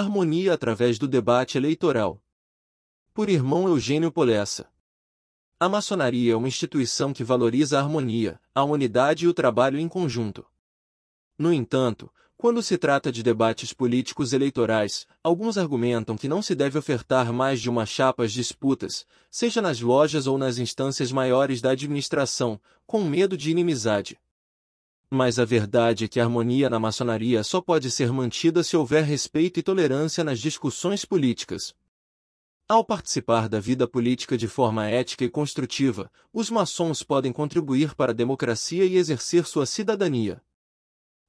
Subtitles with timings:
[0.00, 2.20] Harmonia através do debate eleitoral.
[3.14, 4.68] Por irmão Eugênio Polessa.
[5.58, 9.86] A maçonaria é uma instituição que valoriza a harmonia, a unidade e o trabalho em
[9.86, 10.44] conjunto.
[11.38, 12.10] No entanto,
[12.40, 17.60] quando se trata de debates políticos eleitorais, alguns argumentam que não se deve ofertar mais
[17.60, 23.04] de uma chapa às disputas, seja nas lojas ou nas instâncias maiores da administração, com
[23.04, 24.18] medo de inimizade.
[25.12, 29.02] Mas a verdade é que a harmonia na maçonaria só pode ser mantida se houver
[29.02, 31.74] respeito e tolerância nas discussões políticas.
[32.68, 38.12] Ao participar da vida política de forma ética e construtiva, os maçons podem contribuir para
[38.12, 40.40] a democracia e exercer sua cidadania.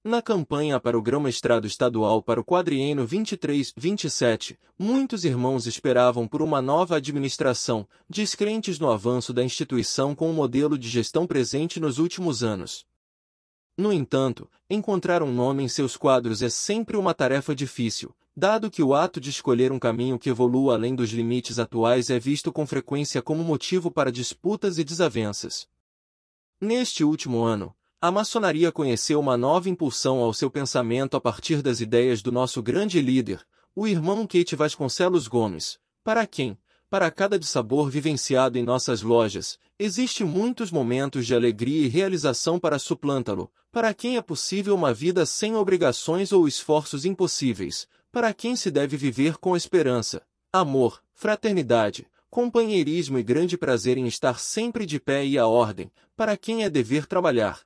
[0.04, 6.62] Na campanha para o grão-mestrado estadual para o quadriênio 23-27, muitos irmãos esperavam por uma
[6.62, 12.44] nova administração, descrentes no avanço da instituição com o modelo de gestão presente nos últimos
[12.44, 12.86] anos.
[13.78, 18.84] No entanto, encontrar um nome em seus quadros é sempre uma tarefa difícil, dado que
[18.84, 22.66] o ato de escolher um caminho que evolua além dos limites atuais é visto com
[22.66, 25.68] frequência como motivo para disputas e desavenças.
[26.60, 31.82] Neste último ano, a maçonaria conheceu uma nova impulsão ao seu pensamento a partir das
[31.82, 36.58] ideias do nosso grande líder, o irmão Kate Vasconcelos Gomes, para quem,
[36.90, 42.78] para cada dissabor vivenciado em nossas lojas, existe muitos momentos de alegria e realização para
[42.78, 48.70] suplantá-lo, para quem é possível uma vida sem obrigações ou esforços impossíveis, para quem se
[48.70, 55.26] deve viver com esperança, amor, fraternidade, companheirismo e grande prazer em estar sempre de pé
[55.26, 57.62] e à ordem, para quem é dever trabalhar,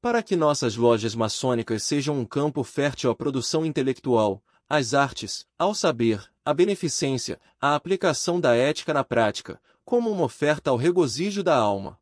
[0.00, 5.74] para que nossas lojas maçônicas sejam um campo fértil à produção intelectual, às artes, ao
[5.74, 11.56] saber, à beneficência, à aplicação da ética na prática, como uma oferta ao regozijo da
[11.56, 11.98] alma.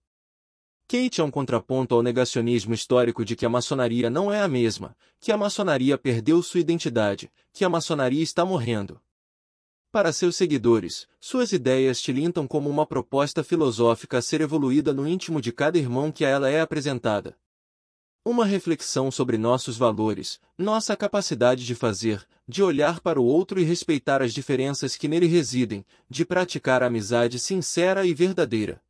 [0.89, 4.97] Kate é um contraponto ao negacionismo histórico de que a maçonaria não é a mesma,
[5.21, 9.01] que a maçonaria perdeu sua identidade, que a maçonaria está morrendo.
[9.93, 15.41] Para seus seguidores, suas ideias tilintam como uma proposta filosófica a ser evoluída no íntimo
[15.41, 17.37] de cada irmão que a ela é apresentada.
[18.25, 23.65] Uma reflexão sobre nossos valores, nossa capacidade de fazer, de olhar para o outro e
[23.65, 28.81] respeitar as diferenças que nele residem, de praticar a amizade sincera e verdadeira.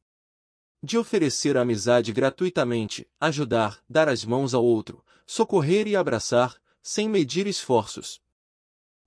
[0.82, 7.08] De oferecer a amizade gratuitamente, ajudar, dar as mãos ao outro, socorrer e abraçar, sem
[7.08, 8.20] medir esforços.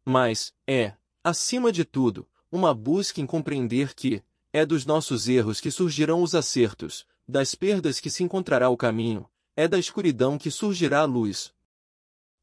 [0.05, 5.69] Mas, é, acima de tudo, uma busca em compreender que, é dos nossos erros que
[5.69, 11.01] surgirão os acertos, das perdas que se encontrará o caminho, é da escuridão que surgirá
[11.01, 11.53] a luz.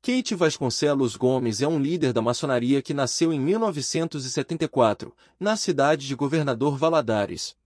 [0.03, 6.15] Kate Vasconcelos Gomes é um líder da maçonaria que nasceu em 1974, na cidade de
[6.15, 7.57] Governador Valadares.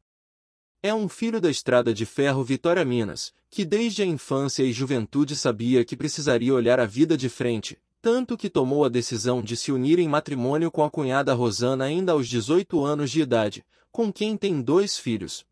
[0.87, 5.35] É um filho da Estrada de Ferro Vitória Minas, que desde a infância e juventude
[5.35, 9.73] sabia que precisaria olhar a vida de frente, tanto que tomou a decisão de se
[9.73, 14.37] unir em matrimônio com a cunhada Rosana ainda aos 18 anos de idade, com quem
[14.37, 15.45] tem dois filhos.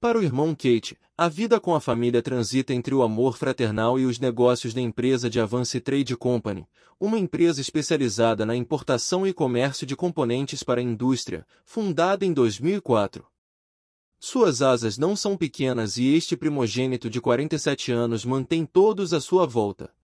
[0.00, 4.06] Para o irmão Kate, a vida com a família transita entre o amor fraternal e
[4.06, 6.66] os negócios da empresa de Avance Trade Company,
[6.98, 13.26] uma empresa especializada na importação e comércio de componentes para a indústria, fundada em 2004.
[14.20, 19.46] Suas asas não são pequenas e este primogênito de 47 anos mantém todos à sua
[19.46, 19.94] volta.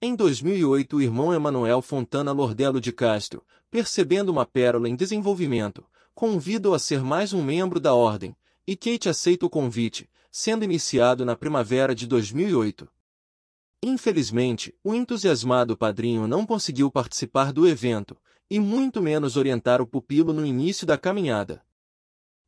[0.00, 6.72] Em 2008 o irmão Emanuel Fontana Lordelo de Castro, percebendo uma pérola em desenvolvimento, convida-o
[6.72, 8.34] a ser mais um membro da ordem,
[8.66, 12.88] e Kate aceita o convite, sendo iniciado na primavera de 2008.
[13.82, 18.16] Infelizmente, o entusiasmado padrinho não conseguiu participar do evento,
[18.50, 21.62] e muito menos orientar o pupilo no início da caminhada.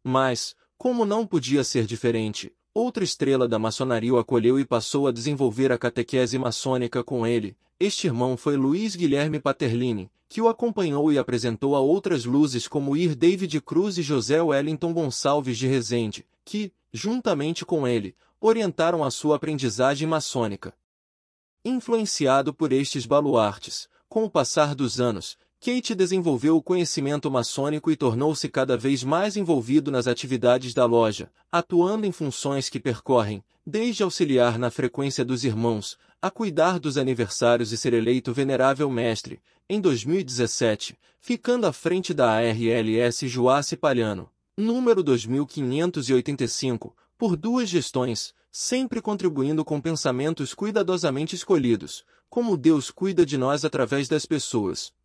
[0.02, 5.12] Mas, como não podia ser diferente, outra estrela da maçonaria o acolheu e passou a
[5.12, 7.56] desenvolver a catequese maçônica com ele.
[7.80, 12.96] Este irmão foi Luiz Guilherme Paterlini, que o acompanhou e apresentou a outras luzes como
[12.96, 19.10] Ir David Cruz e José Wellington Gonçalves de Rezende, que, juntamente com ele, orientaram a
[19.10, 20.72] sua aprendizagem maçônica.
[21.64, 27.96] Influenciado por estes baluartes, com o passar dos anos, Kate desenvolveu o conhecimento maçônico e
[27.96, 34.04] tornou-se cada vez mais envolvido nas atividades da loja, atuando em funções que percorrem, desde
[34.04, 39.80] auxiliar na frequência dos irmãos, a cuidar dos aniversários e ser eleito venerável mestre, em
[39.80, 49.64] 2017, ficando à frente da ARLS Joace Palhano, número 2585, por duas gestões, sempre contribuindo
[49.64, 54.96] com pensamentos cuidadosamente escolhidos, como Deus cuida de nós através das pessoas.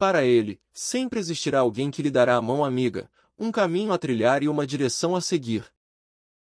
[0.00, 4.42] Para ele, sempre existirá alguém que lhe dará a mão amiga, um caminho a trilhar
[4.42, 5.66] e uma direção a seguir.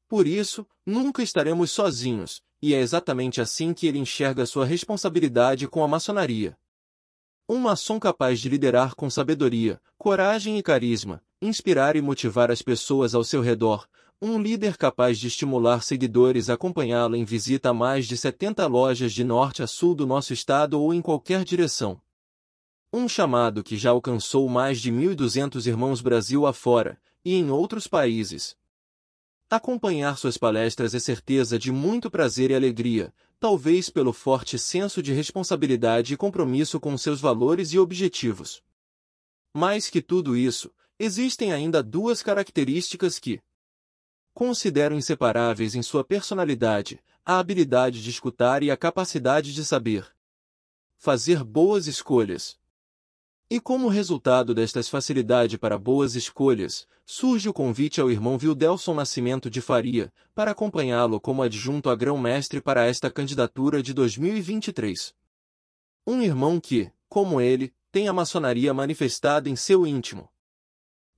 [0.07, 5.83] Por isso, nunca estaremos sozinhos, e é exatamente assim que ele enxerga sua responsabilidade com
[5.83, 6.55] a maçonaria.
[7.49, 13.15] Um maçom capaz de liderar com sabedoria, coragem e carisma, inspirar e motivar as pessoas
[13.15, 13.87] ao seu redor,
[14.21, 19.11] um líder capaz de estimular seguidores a acompanhá-lo em visita a mais de 70 lojas
[19.11, 21.99] de norte a sul do nosso estado ou em qualquer direção.
[22.91, 28.57] Um chamado que já alcançou mais de 1.200 irmãos Brasil afora, e em outros países.
[29.47, 35.13] Acompanhar suas palestras é certeza de muito prazer e alegria, talvez pelo forte senso de
[35.13, 38.63] responsabilidade e compromisso com seus valores e objetivos.
[39.53, 43.39] Mais que tudo isso, existem ainda duas características que
[44.33, 50.11] considero inseparáveis em sua personalidade, a habilidade de escutar e a capacidade de saber
[50.97, 52.58] fazer boas escolhas.
[53.51, 59.49] E como resultado destas facilidade para boas escolhas, surge o convite ao irmão Vildelson Nascimento
[59.49, 65.15] de Faria, para acompanhá-lo como adjunto a grão-mestre para esta candidatura de 2023.
[66.05, 70.29] Um irmão que, como ele, tem a maçonaria manifestada em seu íntimo.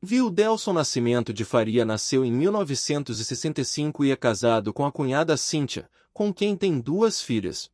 [0.02, 6.34] Vildelson Nascimento de Faria nasceu em 1965 e é casado com a cunhada Cíntia, com
[6.34, 7.70] quem tem duas filhas.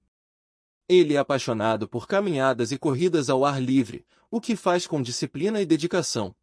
[0.89, 5.61] Ele é apaixonado por caminhadas e corridas ao ar livre, o que faz com disciplina
[5.61, 6.33] e dedicação.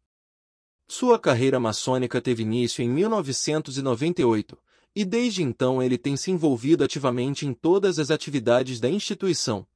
[0.87, 4.57] Sua carreira maçônica teve início em 1998,
[4.95, 9.67] e desde então ele tem se envolvido ativamente em todas as atividades da instituição.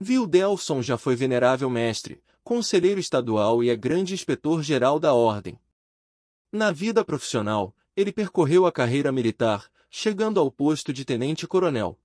[0.00, 5.58] Vildelson já foi venerável mestre, conselheiro estadual e é grande inspetor-geral da Ordem.
[6.52, 11.98] Na vida profissional, ele percorreu a carreira militar, chegando ao posto de tenente-coronel.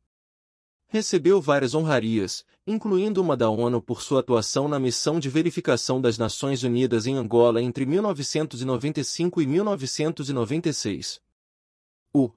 [0.94, 6.18] Recebeu várias honrarias, incluindo uma da ONU por sua atuação na missão de verificação das
[6.18, 11.22] Nações Unidas em Angola entre 1995 e 1996.
[12.14, 12.30] O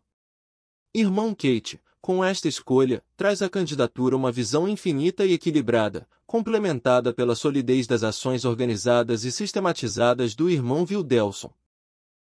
[0.94, 7.34] irmão Kate, com esta escolha, traz à candidatura uma visão infinita e equilibrada, complementada pela
[7.34, 11.52] solidez das ações organizadas e sistematizadas do irmão Vildelson.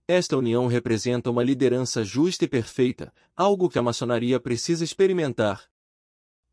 [0.08, 5.68] Esta união representa uma liderança justa e perfeita, algo que a maçonaria precisa experimentar,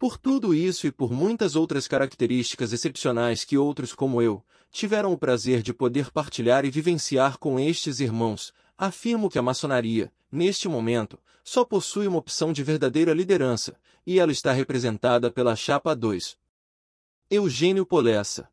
[0.02, 5.16] por tudo isso e por muitas outras características excepcionais que outros como eu, tiveram o
[5.16, 11.20] prazer de poder partilhar e vivenciar com estes irmãos, afirmo que a maçonaria, neste momento,
[11.44, 16.36] só possui uma opção de verdadeira liderança, e ela está representada pela Chapa 2.
[17.30, 18.48] Eugênio Polessa